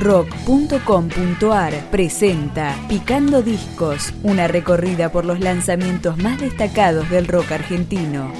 [0.00, 8.32] rock.com.ar presenta Picando Discos, una recorrida por los lanzamientos más destacados del rock argentino.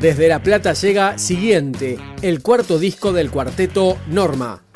[0.00, 4.71] Desde La Plata llega siguiente, el cuarto disco del cuarteto Norma.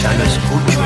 [0.00, 0.79] China's food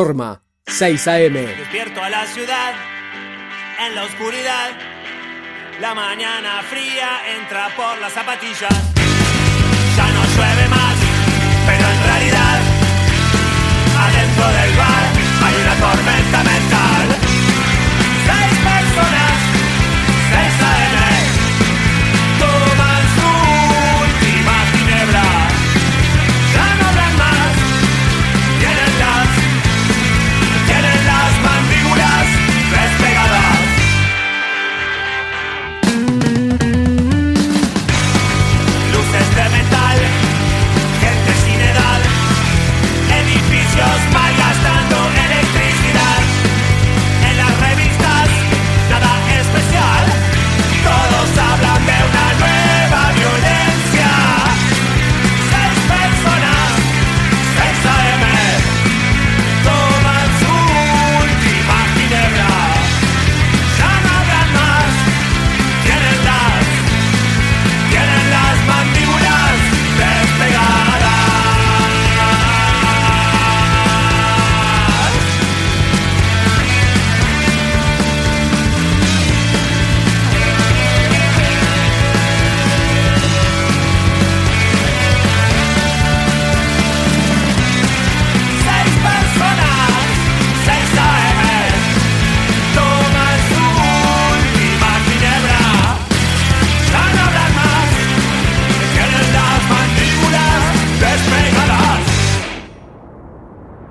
[0.00, 1.34] Norma, 6 AM.
[1.34, 2.72] Despierto a la ciudad,
[3.86, 4.70] en la oscuridad.
[5.78, 8.76] La mañana fría entra por las zapatillas.
[9.98, 10.96] Ya no llueve más,
[11.66, 12.60] pero en realidad,
[14.06, 15.04] adentro del bar
[15.44, 16.49] hay una tormenta.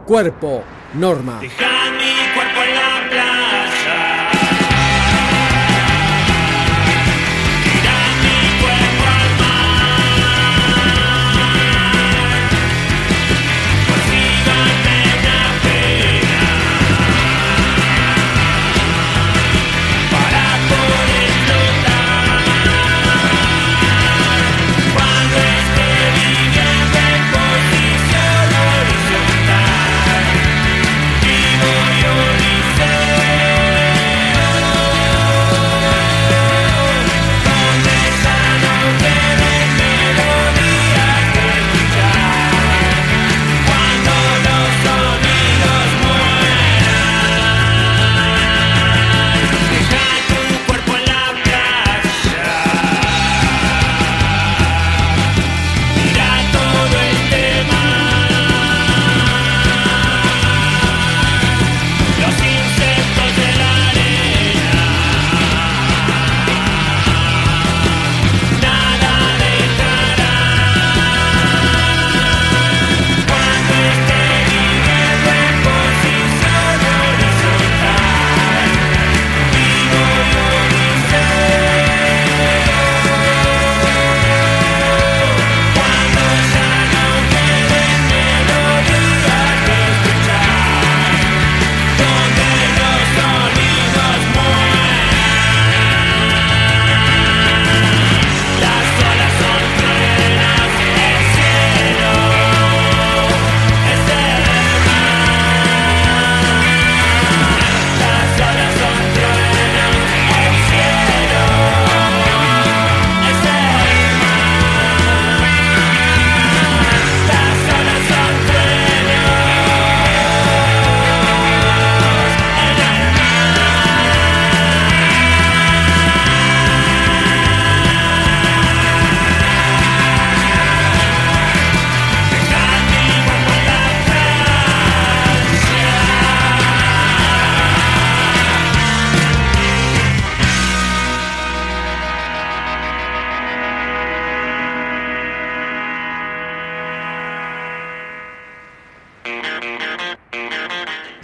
[0.09, 0.63] cuerpo,
[0.95, 1.39] Norma.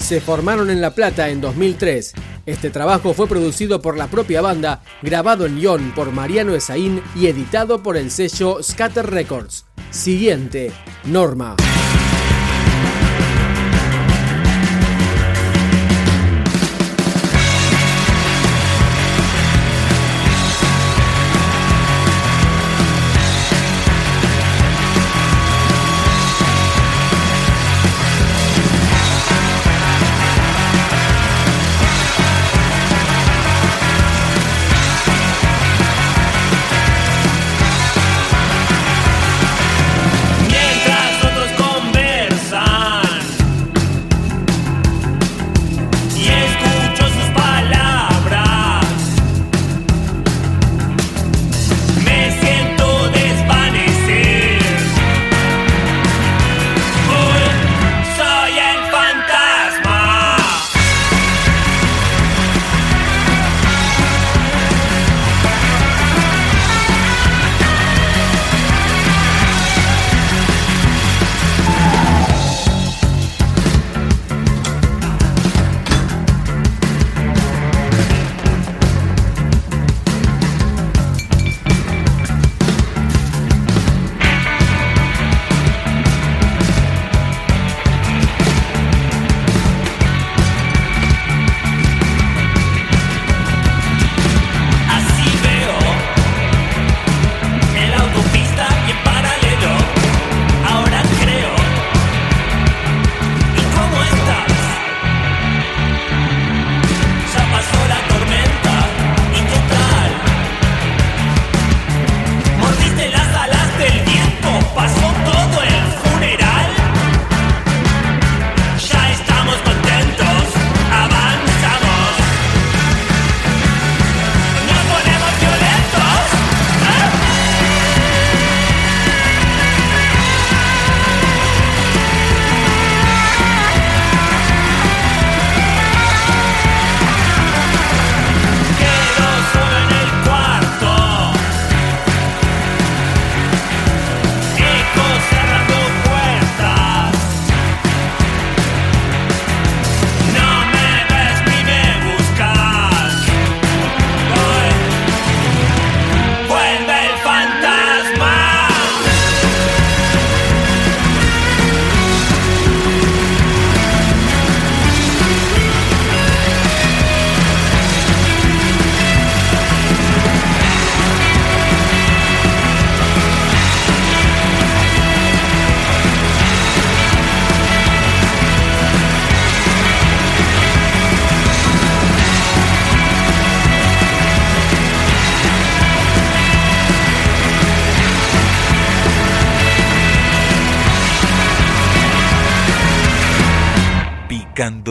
[0.06, 2.14] Se formaron en La Plata en 2003.
[2.46, 7.26] Este trabajo fue producido por la propia banda, grabado en Lyon por Mariano Esaín y
[7.26, 9.66] editado por el sello Scatter Records.
[9.90, 10.72] Siguiente,
[11.06, 11.56] Norma.